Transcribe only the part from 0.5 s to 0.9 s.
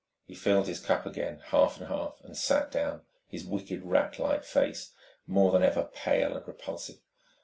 his